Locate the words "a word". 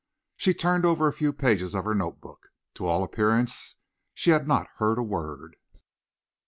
4.97-5.57